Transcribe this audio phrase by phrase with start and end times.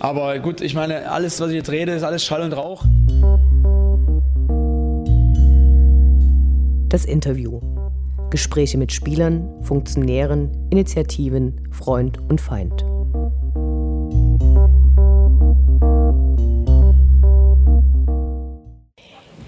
[0.00, 2.84] Aber gut, ich meine, alles, was ich jetzt rede, ist alles Schall und Rauch.
[6.88, 7.60] Das Interview.
[8.30, 12.84] Gespräche mit Spielern, Funktionären, Initiativen, Freund und Feind.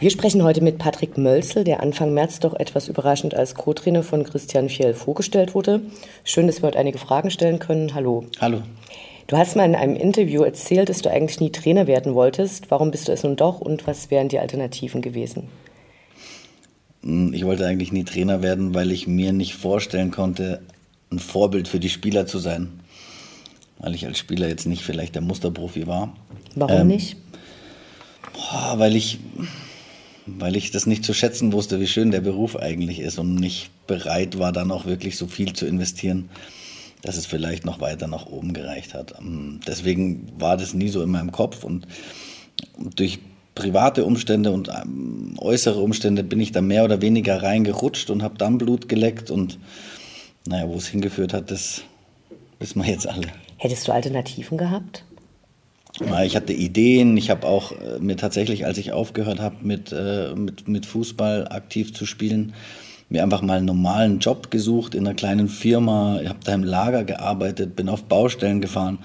[0.01, 4.25] Wir sprechen heute mit Patrick Mölzel, der Anfang März doch etwas überraschend als Co-Trainer von
[4.25, 5.82] Christian Fjell vorgestellt wurde.
[6.25, 7.95] Schön, dass wir heute einige Fragen stellen können.
[7.95, 8.25] Hallo.
[8.41, 8.62] Hallo.
[9.31, 12.73] Du hast mal in einem Interview erzählt, dass du eigentlich nie Trainer werden wolltest.
[12.73, 15.45] Warum bist du es nun doch und was wären die Alternativen gewesen?
[17.05, 20.62] Hm, ich wollte eigentlich nie Trainer werden, weil ich mir nicht vorstellen konnte,
[21.12, 22.80] ein Vorbild für die Spieler zu sein.
[23.79, 26.12] Weil ich als Spieler jetzt nicht vielleicht der Musterprofi war.
[26.56, 27.17] Warum ähm, nicht?
[28.33, 29.20] Boah, weil ich
[30.27, 33.70] weil ich das nicht zu schätzen wusste, wie schön der Beruf eigentlich ist und nicht
[33.87, 36.31] bereit war, dann auch wirklich so viel zu investieren,
[37.03, 39.15] dass es vielleicht noch weiter nach oben gereicht hat.
[39.19, 41.87] Ähm, deswegen war das nie so in meinem Kopf und
[42.97, 43.19] durch
[43.55, 48.39] private Umstände und ähm, äußere Umstände bin ich da mehr oder weniger reingerutscht und habe
[48.39, 49.59] dann Blut geleckt und
[50.47, 51.83] naja, wo es hingeführt hat, das
[52.59, 53.29] wissen wir jetzt alle.
[53.57, 55.05] Hättest du Alternativen gehabt?
[56.25, 57.17] Ich hatte Ideen.
[57.17, 61.48] Ich habe auch äh, mir tatsächlich, als ich aufgehört habe, mit, äh, mit, mit Fußball
[61.48, 62.55] aktiv zu spielen,
[63.11, 66.20] mir einfach mal einen normalen Job gesucht in einer kleinen Firma.
[66.22, 69.00] Ich habe da im Lager gearbeitet, bin auf Baustellen gefahren.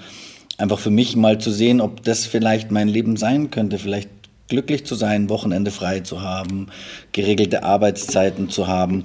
[0.58, 3.78] Einfach für mich mal zu sehen, ob das vielleicht mein Leben sein könnte.
[3.78, 4.08] Vielleicht
[4.48, 6.68] glücklich zu sein, Wochenende frei zu haben,
[7.12, 9.04] geregelte Arbeitszeiten zu haben.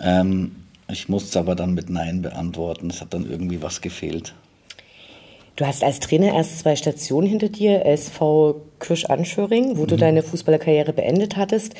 [0.00, 0.56] Ähm,
[0.88, 2.90] ich musste es aber dann mit Nein beantworten.
[2.90, 4.34] Es hat dann irgendwie was gefehlt.
[5.56, 9.86] Du hast als Trainer erst zwei Stationen hinter dir, SV Kirsch-Anschöring, wo mhm.
[9.86, 11.74] du deine Fußballerkarriere beendet hattest.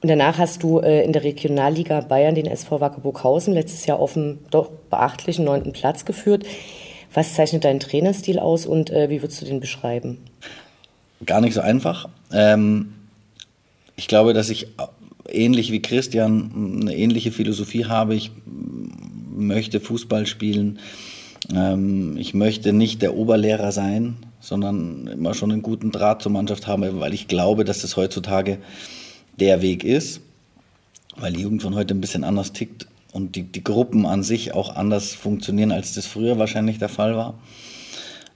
[0.00, 4.14] Und danach hast du äh, in der Regionalliga Bayern den SV Wackerburghausen letztes Jahr auf
[4.14, 6.44] dem doch beachtlichen neunten Platz geführt.
[7.14, 10.18] Was zeichnet deinen Trainerstil aus und äh, wie würdest du den beschreiben?
[11.24, 12.08] Gar nicht so einfach.
[12.32, 12.94] Ähm,
[13.94, 14.68] ich glaube, dass ich
[15.28, 18.16] ähnlich wie Christian eine ähnliche Philosophie habe.
[18.16, 18.32] Ich
[19.36, 20.80] möchte Fußball spielen
[21.54, 26.66] ähm, ich möchte nicht der Oberlehrer sein, sondern immer schon einen guten Draht zur Mannschaft
[26.66, 28.58] haben, weil ich glaube, dass das heutzutage
[29.38, 30.20] der Weg ist,
[31.16, 34.54] weil die Jugend von heute ein bisschen anders tickt und die, die Gruppen an sich
[34.54, 37.34] auch anders funktionieren, als das früher wahrscheinlich der Fall war.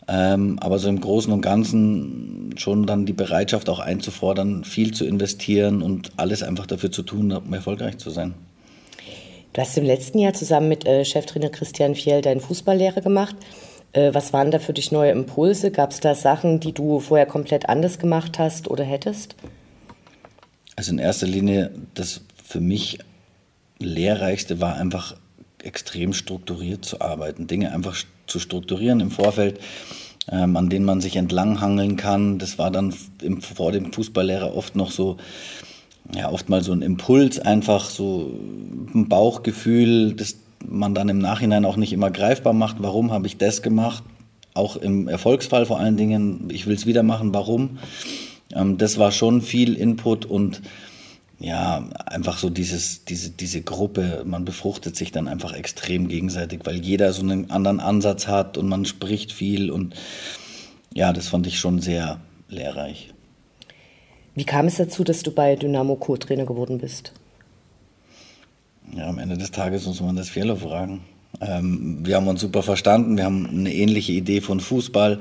[0.07, 5.07] Ähm, aber so im Großen und Ganzen schon dann die Bereitschaft auch einzufordern, viel zu
[5.07, 8.35] investieren und alles einfach dafür zu tun, um erfolgreich zu sein.
[9.55, 13.37] Du hast im letzten Jahr zusammen mit äh, Cheftrainer Christian Fjell deine Fußballlehre gemacht.
[13.93, 15.71] Äh, was waren da für dich neue Impulse?
[15.71, 19.37] Gab es da Sachen, die du vorher komplett anders gemacht hast oder hättest?
[20.75, 22.99] Also in erster Linie, das für mich
[23.79, 25.15] lehrreichste war einfach
[25.63, 29.61] extrem strukturiert zu arbeiten, Dinge einfach zu strukturieren im Vorfeld,
[30.33, 32.41] ähm, an denen man sich entlanghangeln kann.
[32.41, 35.17] Das war dann im, vor dem Fußballlehrer oft noch so
[36.13, 38.31] ja, oft mal so ein Impuls, einfach so
[38.95, 42.77] ein Bauchgefühl, das man dann im Nachhinein auch nicht immer greifbar macht.
[42.81, 44.03] Warum habe ich das gemacht?
[44.55, 47.79] Auch im Erfolgsfall vor allen Dingen, ich will es wieder machen, warum?
[48.53, 50.63] Ähm, das war schon viel Input und
[51.41, 56.77] ja, einfach so dieses, diese, diese Gruppe, man befruchtet sich dann einfach extrem gegenseitig, weil
[56.77, 59.95] jeder so einen anderen Ansatz hat und man spricht viel und
[60.95, 63.14] ja, das fand ich schon sehr lehrreich.
[64.35, 67.13] Wie kam es dazu, dass du bei Dynamo Co-Trainer geworden bist?
[68.97, 71.03] Ja, am Ende des Tages muss man das Fehler fragen.
[71.41, 75.21] Ähm, wir haben uns super verstanden, wir haben eine ähnliche Idee von Fußball,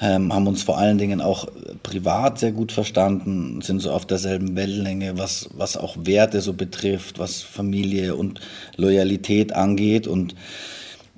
[0.00, 1.46] ähm, haben uns vor allen Dingen auch
[1.82, 7.18] privat sehr gut verstanden, sind so auf derselben Wellenlänge, was, was auch Werte so betrifft,
[7.18, 8.40] was Familie und
[8.76, 10.06] Loyalität angeht.
[10.06, 10.34] Und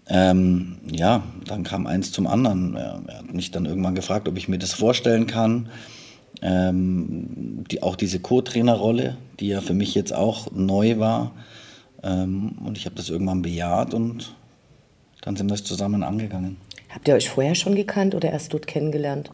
[0.08, 2.76] ähm, ja, dann kam eins zum anderen.
[2.76, 5.68] Er, er hat mich dann irgendwann gefragt, ob ich mir das vorstellen kann
[6.42, 11.32] ähm, die, auch diese Co-Trainer-Rolle, die ja für mich jetzt auch neu war.
[12.02, 14.34] Ähm, und ich habe das irgendwann bejaht und
[15.22, 16.58] dann sind wir es zusammen angegangen.
[16.90, 19.30] Habt ihr euch vorher schon gekannt oder erst dort kennengelernt?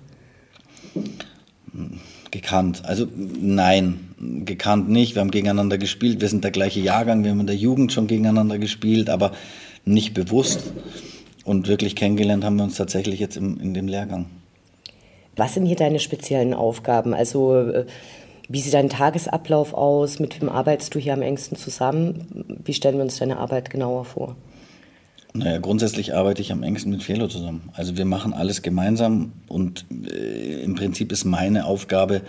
[2.30, 2.84] Gekannt.
[2.84, 4.00] Also nein,
[4.44, 5.14] gekannt nicht.
[5.14, 6.20] Wir haben gegeneinander gespielt.
[6.20, 7.24] Wir sind der gleiche Jahrgang.
[7.24, 9.32] Wir haben in der Jugend schon gegeneinander gespielt, aber
[9.84, 10.72] nicht bewusst.
[11.44, 14.26] Und wirklich kennengelernt haben wir uns tatsächlich jetzt im, in dem Lehrgang.
[15.40, 17.14] Was sind hier deine speziellen Aufgaben?
[17.14, 17.86] Also äh,
[18.50, 20.18] wie sieht dein Tagesablauf aus?
[20.18, 22.44] Mit wem arbeitest du hier am engsten zusammen?
[22.62, 24.36] Wie stellen wir uns deine Arbeit genauer vor?
[25.32, 27.70] Naja, grundsätzlich arbeite ich am engsten mit Felo zusammen.
[27.72, 32.20] Also wir machen alles gemeinsam und äh, im Prinzip ist meine Aufgabe,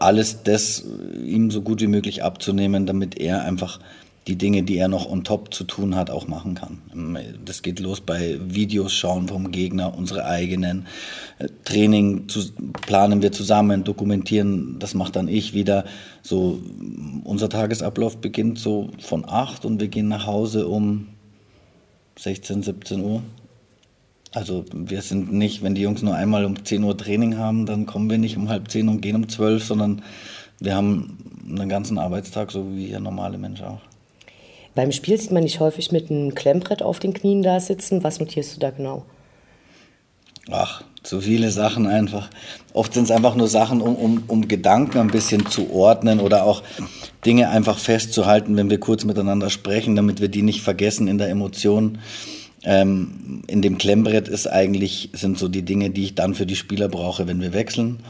[0.00, 0.82] alles das
[1.22, 3.80] ihm so gut wie möglich abzunehmen, damit er einfach
[4.26, 7.28] die Dinge, die er noch on top zu tun hat, auch machen kann.
[7.44, 10.86] Das geht los bei Videos schauen vom Gegner, unsere eigenen.
[11.38, 12.40] Äh, Training zu,
[12.86, 15.84] planen wir zusammen, dokumentieren, das macht dann ich wieder.
[16.22, 16.58] So,
[17.24, 21.08] unser Tagesablauf beginnt so von 8 und wir gehen nach Hause um
[22.18, 23.22] 16, 17 Uhr.
[24.32, 27.86] Also wir sind nicht, wenn die Jungs nur einmal um 10 Uhr Training haben, dann
[27.86, 30.02] kommen wir nicht um halb 10 und gehen um 12, sondern
[30.60, 33.80] wir haben einen ganzen Arbeitstag, so wie der normale Mensch auch.
[34.74, 38.02] Beim Spiel sieht man dich häufig mit einem Klemmbrett auf den Knien da sitzen.
[38.02, 39.04] Was notierst du da genau?
[40.50, 42.28] Ach, zu viele Sachen einfach.
[42.72, 46.44] Oft sind es einfach nur Sachen, um, um, um Gedanken ein bisschen zu ordnen oder
[46.44, 46.62] auch
[47.24, 51.28] Dinge einfach festzuhalten, wenn wir kurz miteinander sprechen, damit wir die nicht vergessen in der
[51.28, 51.98] Emotion.
[52.62, 56.56] Ähm, in dem Klemmbrett ist eigentlich, sind so die Dinge, die ich dann für die
[56.56, 58.00] Spieler brauche, wenn wir wechseln.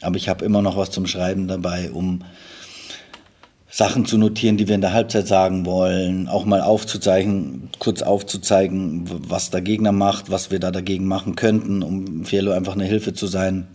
[0.00, 2.22] Aber ich habe immer noch was zum Schreiben dabei, um
[3.76, 9.04] Sachen zu notieren, die wir in der Halbzeit sagen wollen, auch mal aufzuzeigen, kurz aufzuzeigen,
[9.28, 13.12] was der Gegner macht, was wir da dagegen machen könnten, um Fiello einfach eine Hilfe
[13.12, 13.66] zu sein,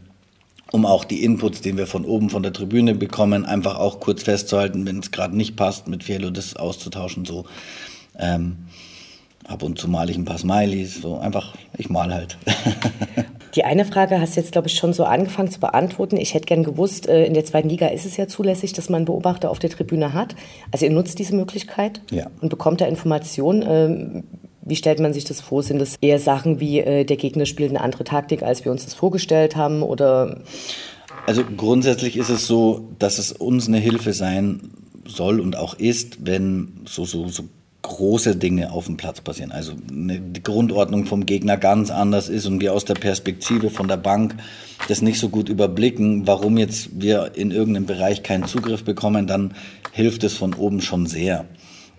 [0.72, 4.24] um auch die Inputs, die wir von oben von der Tribüne bekommen, einfach auch kurz
[4.24, 7.46] festzuhalten, wenn es gerade nicht passt, mit Fiello das auszutauschen, so.
[8.18, 8.58] Ähm,
[9.48, 12.40] ab und zu male ich ein paar Smileys, so einfach, ich mal halt.
[13.56, 16.18] Die eine Frage hast du jetzt, glaube ich, schon so angefangen zu beantworten.
[16.18, 19.06] Ich hätte gern gewusst, äh, in der zweiten Liga ist es ja zulässig, dass man
[19.06, 20.36] Beobachter auf der Tribüne hat.
[20.72, 22.28] Also ihr nutzt diese Möglichkeit ja.
[22.42, 23.64] und bekommt da Informationen.
[23.68, 24.24] Ähm,
[24.64, 25.64] wie stellt man sich das vor?
[25.64, 28.86] Sind das eher Sachen wie, äh, der Gegner spielt eine andere Taktik, als wir uns
[28.86, 29.82] das vorgestellt haben?
[29.82, 30.42] Oder?
[31.26, 34.72] Also grundsätzlich ist es so, dass es uns eine Hilfe sein
[35.06, 37.44] soll und auch ist, wenn so, so, so
[37.92, 39.52] große Dinge auf dem Platz passieren.
[39.52, 43.98] Also die Grundordnung vom Gegner ganz anders ist und wir aus der Perspektive von der
[43.98, 44.36] Bank
[44.88, 49.54] das nicht so gut überblicken, warum jetzt wir in irgendeinem Bereich keinen Zugriff bekommen, dann
[49.92, 51.46] hilft es von oben schon sehr.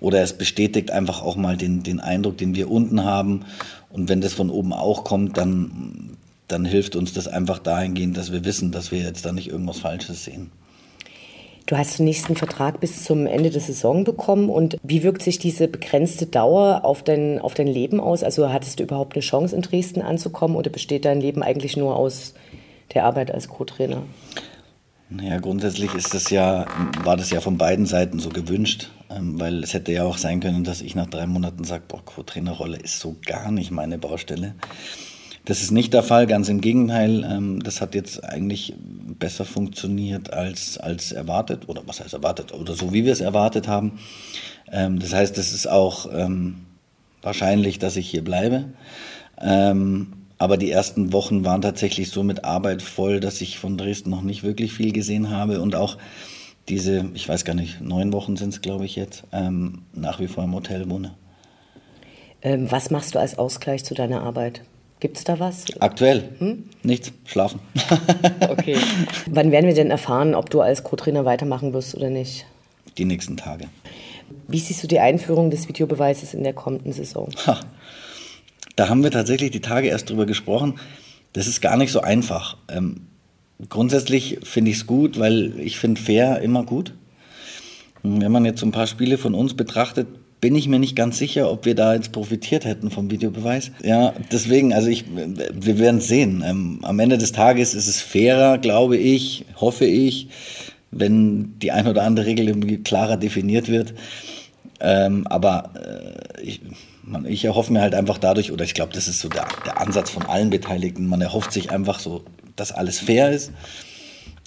[0.01, 3.45] Oder es bestätigt einfach auch mal den, den Eindruck, den wir unten haben.
[3.91, 6.17] Und wenn das von oben auch kommt, dann,
[6.49, 9.79] dann hilft uns das einfach dahingehend, dass wir wissen, dass wir jetzt da nicht irgendwas
[9.79, 10.51] Falsches sehen.
[11.73, 14.51] Du hast den nächsten Vertrag bis zum Ende der Saison bekommen.
[14.51, 18.23] Und wie wirkt sich diese begrenzte Dauer auf dein, auf dein Leben aus?
[18.23, 21.97] Also hattest du überhaupt eine Chance, in Dresden anzukommen oder besteht dein Leben eigentlich nur
[21.97, 22.35] aus
[22.93, 24.03] der Arbeit als Co-Trainer?
[25.09, 26.67] Naja, grundsätzlich ist das ja,
[27.05, 30.41] war das ja von beiden Seiten so gewünscht, ähm, weil es hätte ja auch sein
[30.41, 34.57] können, dass ich nach drei Monaten sage, Co-Trainerrolle ist so gar nicht meine Baustelle.
[35.45, 37.25] Das ist nicht der Fall, ganz im Gegenteil.
[37.25, 42.75] Ähm, das hat jetzt eigentlich besser funktioniert als, als erwartet, oder was heißt erwartet, oder
[42.75, 43.99] so wie wir es erwartet haben.
[44.71, 46.67] Ähm, das heißt, es ist auch ähm,
[47.23, 48.65] wahrscheinlich, dass ich hier bleibe.
[50.39, 54.23] aber die ersten Wochen waren tatsächlich so mit Arbeit voll, dass ich von Dresden noch
[54.23, 55.99] nicht wirklich viel gesehen habe und auch
[56.69, 60.45] diese, ich weiß gar nicht, neun Wochen sind es, glaube ich, jetzt, nach wie vor
[60.45, 61.15] im Hotel wohne.
[62.45, 64.63] was machst du als Ausgleich zu deiner Arbeit?
[65.03, 65.65] Gibt es da was?
[65.81, 66.29] Aktuell?
[66.39, 66.63] Hm?
[66.85, 67.11] Nichts.
[67.27, 67.59] Schlafen.
[68.49, 68.77] okay.
[69.29, 72.47] Wann werden wir denn erfahren, ob du als Co-Trainer weitermachen wirst oder nicht?
[72.99, 73.65] Die nächsten Tage.
[74.47, 77.33] Wie siehst du die Einführung des Videobeweises in der kommenden Saison?
[77.49, 77.59] Ha.
[78.77, 80.79] Da haben wir tatsächlich die Tage erst drüber gesprochen.
[81.33, 82.57] Das ist gar nicht so einfach.
[82.69, 83.09] Ähm,
[83.69, 86.95] grundsätzlich finde ich es gut, weil ich finde fair immer gut.
[88.05, 90.07] Wenn man jetzt so ein paar Spiele von uns betrachtet,
[90.43, 93.71] bin ich mir nicht ganz sicher, ob wir da jetzt profitiert hätten vom Videobeweis.
[93.85, 96.43] Ja, deswegen, also ich, wir werden es sehen.
[96.45, 100.29] Ähm, am Ende des Tages ist es fairer, glaube ich, hoffe ich,
[100.91, 103.95] wenn die ein oder andere Regel klarer definiert wird.
[104.81, 106.61] Ähm, aber äh, ich,
[107.05, 109.81] man, ich erhoffe mir halt einfach dadurch, oder ich glaube, das ist so der, der
[109.81, 112.25] Ansatz von allen Beteiligten, man erhofft sich einfach so,
[112.57, 113.53] dass alles fair ist.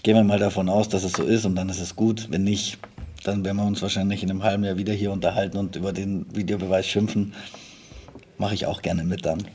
[0.03, 2.27] Gehen wir mal davon aus, dass es so ist und dann ist es gut.
[2.31, 2.79] Wenn nicht,
[3.27, 6.25] dann werden wir uns wahrscheinlich in einem halben Jahr wieder hier unterhalten und über den
[6.36, 7.34] Videobeweis schimpfen.
[8.38, 9.46] Mache ich auch gerne mit dann.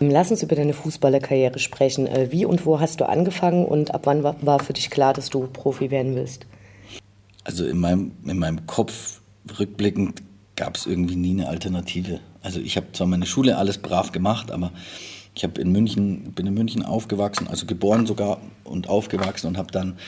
[0.00, 2.06] Lass uns über deine Fußballerkarriere sprechen.
[2.06, 5.30] Äh, wie und wo hast du angefangen und ab wann war für dich klar, dass
[5.30, 6.46] du Profi werden willst?
[7.44, 9.20] Also in meinem, in meinem Kopf
[9.58, 10.22] rückblickend
[10.56, 12.20] gab es irgendwie nie eine Alternative.
[12.42, 14.72] Also ich habe zwar meine Schule alles brav gemacht, aber
[15.36, 19.70] ich habe in München, bin in München aufgewachsen, also geboren sogar und aufgewachsen und habe
[19.70, 19.98] dann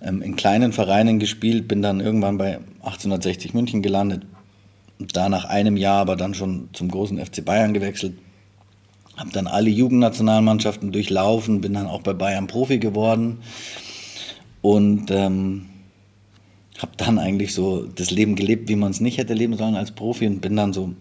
[0.00, 4.22] ähm, in kleinen Vereinen gespielt, bin dann irgendwann bei 1860 München gelandet,
[4.98, 8.14] da nach einem Jahr aber dann schon zum großen FC Bayern gewechselt,
[9.16, 13.38] habe dann alle Jugendnationalmannschaften durchlaufen, bin dann auch bei Bayern Profi geworden
[14.62, 15.66] und ähm,
[16.78, 19.90] habe dann eigentlich so das Leben gelebt, wie man es nicht hätte leben sollen als
[19.90, 20.94] Profi und bin dann so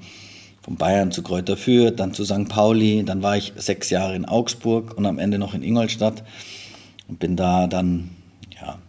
[0.66, 2.50] von Bayern zu Kräuter Fürth, dann zu St.
[2.50, 6.24] Pauli, dann war ich sechs Jahre in Augsburg und am Ende noch in Ingolstadt
[7.08, 8.10] und bin da dann,
[8.60, 8.80] ja,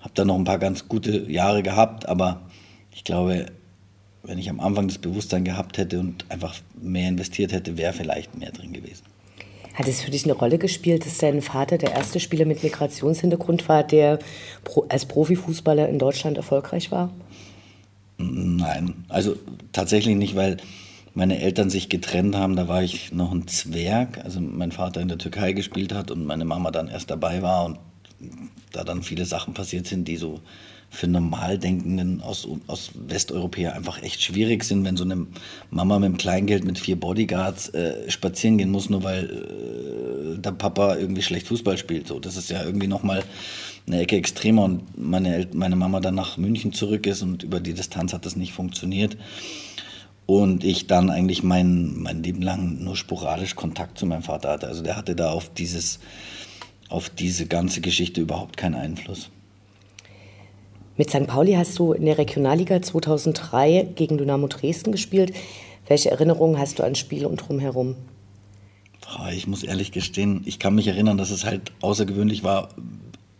[0.00, 2.42] habe da noch ein paar ganz gute Jahre gehabt, aber
[2.92, 3.46] ich glaube,
[4.22, 8.38] wenn ich am Anfang das Bewusstsein gehabt hätte und einfach mehr investiert hätte, wäre vielleicht
[8.38, 9.04] mehr drin gewesen.
[9.72, 13.66] Hat es für dich eine Rolle gespielt, dass dein Vater der erste Spieler mit Migrationshintergrund
[13.70, 14.18] war, der
[14.90, 17.08] als Profifußballer in Deutschland erfolgreich war?
[18.20, 19.36] Nein, also
[19.72, 20.58] tatsächlich nicht, weil
[21.14, 22.56] meine Eltern sich getrennt haben.
[22.56, 26.24] Da war ich noch ein Zwerg, also mein Vater in der Türkei gespielt hat und
[26.26, 27.78] meine Mama dann erst dabei war und
[28.72, 30.40] da dann viele Sachen passiert sind, die so
[30.90, 35.26] für Normaldenkenden aus, aus Westeuropäer einfach echt schwierig sind, wenn so eine
[35.70, 40.50] Mama mit dem Kleingeld mit vier Bodyguards äh, spazieren gehen muss, nur weil äh, der
[40.50, 42.08] Papa irgendwie schlecht Fußball spielt.
[42.08, 43.22] So, das ist ja irgendwie nochmal
[43.86, 47.74] eine Ecke extremer und meine, meine Mama dann nach München zurück ist und über die
[47.74, 49.16] Distanz hat das nicht funktioniert.
[50.26, 54.68] Und ich dann eigentlich mein, mein Leben lang nur sporadisch Kontakt zu meinem Vater hatte.
[54.68, 55.98] Also der hatte da auf dieses,
[56.90, 59.30] auf diese ganze Geschichte überhaupt keinen Einfluss.
[60.96, 61.26] Mit St.
[61.26, 65.32] Pauli hast du in der Regionalliga 2003 gegen Dynamo Dresden gespielt.
[65.86, 67.96] Welche Erinnerungen hast du an Spiel und drumherum?
[69.32, 72.68] Ich muss ehrlich gestehen, ich kann mich erinnern, dass es halt außergewöhnlich war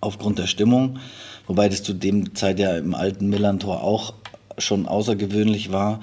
[0.01, 0.99] aufgrund der Stimmung,
[1.47, 4.15] wobei das zu dem Zeit ja im alten Millantor auch
[4.59, 6.01] schon außergewöhnlich war.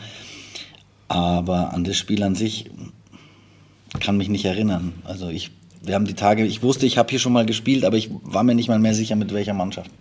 [1.08, 2.70] Aber an das Spiel an sich
[4.00, 4.94] kann mich nicht erinnern.
[5.06, 5.51] Also ich,
[5.82, 8.44] wir haben die Tage, ich wusste, ich habe hier schon mal gespielt, aber ich war
[8.44, 9.92] mir nicht mal mehr sicher, mit welcher Mannschaft.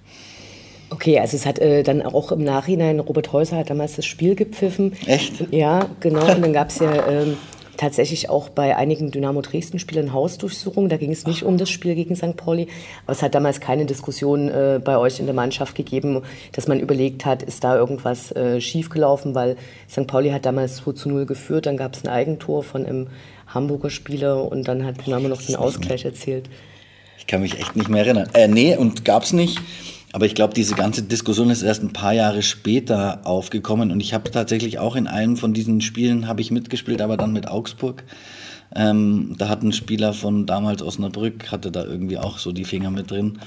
[0.89, 4.37] Okay, also es hat äh, dann auch im Nachhinein, Robert Häuser hat damals das Spiel
[4.37, 4.93] gepfiffen.
[5.07, 5.53] Echt?
[5.53, 6.21] Ja, genau.
[6.21, 7.37] Und dann gab es ja ähm,
[7.77, 10.89] tatsächlich auch bei einigen Dynamo Dresden-Spielern Hausdurchsuchungen.
[10.89, 12.37] Da ging es nicht um das Spiel gegen St.
[12.37, 12.69] Pauli.
[13.05, 16.81] Aber es hat damals keine Diskussion äh, bei euch in der Mannschaft gegeben, dass man
[16.81, 19.57] überlegt hat, ist da irgendwas äh, schiefgelaufen, weil
[19.91, 20.07] St.
[20.07, 21.67] Pauli hat damals 2 zu 0 geführt.
[21.67, 23.09] Dann gab es ein Eigentor von einem
[23.47, 26.49] Hamburger Spieler und dann hat Dynamo noch den Ausgleich erzielt.
[27.19, 28.29] Ich kann mich echt nicht mehr erinnern.
[28.35, 29.61] Äh, nee, und gab es nicht.
[30.13, 34.15] Aber ich glaube, diese ganze Diskussion ist erst ein paar Jahre später aufgekommen und ich
[34.15, 38.05] habe tatsächlich auch in einem von diesen Spielen habe ich mitgespielt, aber dann mit Augsburg.
[38.75, 42.91] Ähm, da hat ein Spieler von damals Osnabrück hatte da irgendwie auch so die Finger
[42.91, 43.39] mit drin.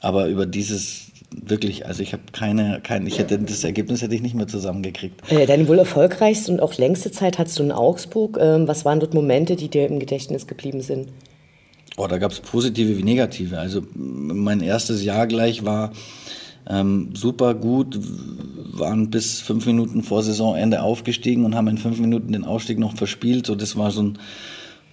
[0.00, 4.22] Aber über dieses wirklich, also ich habe keine, kein, ich hätte das Ergebnis hätte ich
[4.22, 5.30] nicht mehr zusammengekriegt.
[5.30, 8.38] Äh, deine wohl erfolgreichste und auch längste Zeit hattest du in Augsburg.
[8.40, 11.08] Ähm, was waren dort Momente, die dir im Gedächtnis geblieben sind?
[11.96, 13.58] Oh, da gab es positive wie negative.
[13.58, 15.92] Also mein erstes Jahr gleich war
[16.68, 17.98] ähm, super gut,
[18.72, 22.96] waren bis fünf Minuten vor Saisonende aufgestiegen und haben in fünf Minuten den Aufstieg noch
[22.96, 23.46] verspielt.
[23.46, 24.18] So, das war so ein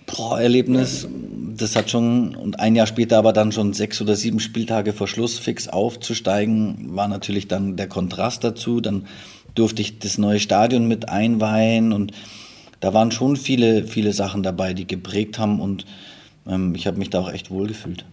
[0.07, 1.07] boah, Erlebnis.
[1.55, 5.07] Das hat schon, und ein Jahr später aber dann schon sechs oder sieben Spieltage vor
[5.07, 8.81] Schluss fix aufzusteigen, war natürlich dann der Kontrast dazu.
[8.81, 9.07] Dann
[9.53, 12.11] durfte ich das neue Stadion mit einweihen und
[12.79, 15.85] da waren schon viele, viele Sachen dabei, die geprägt haben und
[16.47, 18.05] ähm, ich habe mich da auch echt wohl gefühlt.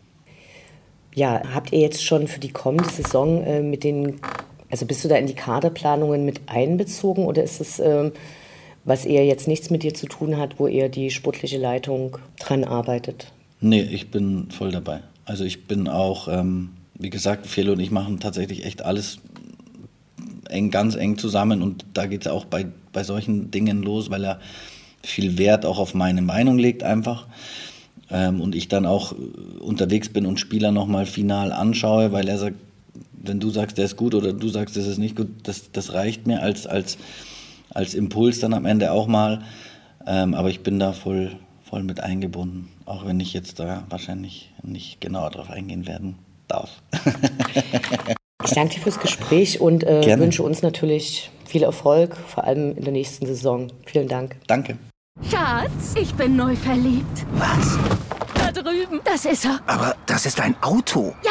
[1.14, 4.20] Ja, habt ihr jetzt schon für die kommende Saison äh, mit den,
[4.70, 8.12] also bist du da in die Kaderplanungen mit einbezogen oder ist es, ähm,
[8.84, 12.64] was eher jetzt nichts mit dir zu tun hat, wo eher die sportliche Leitung dran
[12.64, 13.32] arbeitet?
[13.60, 15.00] Nee, ich bin voll dabei.
[15.24, 19.18] Also ich bin auch, ähm, wie gesagt, Felo und ich machen tatsächlich echt alles
[20.48, 24.24] eng, ganz eng zusammen und da geht es auch bei, bei solchen Dingen los, weil
[24.24, 24.40] er
[25.02, 27.26] viel Wert auch auf meine Meinung legt einfach
[28.10, 32.38] ähm, und ich dann auch äh, unterwegs bin und Spieler nochmal final anschaue, weil er
[32.38, 32.56] sagt,
[33.12, 35.94] wenn du sagst, der ist gut oder du sagst, das ist nicht gut, das, das
[35.94, 36.98] reicht mir als, als,
[37.74, 39.42] als Impuls dann am Ende auch mal.
[40.06, 41.36] Ähm, aber ich bin da voll,
[41.68, 46.16] voll mit eingebunden, auch wenn ich jetzt da wahrscheinlich nicht genauer drauf eingehen werden
[46.48, 46.70] darf.
[48.44, 52.84] ich danke dir fürs Gespräch und äh, wünsche uns natürlich viel Erfolg, vor allem in
[52.84, 53.68] der nächsten Saison.
[53.86, 54.36] Vielen Dank.
[54.46, 54.76] Danke.
[55.30, 57.24] Schatz, ich bin neu verliebt.
[57.34, 57.78] Was?
[58.34, 59.00] Da drüben.
[59.04, 59.60] Das ist er.
[59.66, 61.14] Aber das ist ein Auto.
[61.24, 61.30] Ja,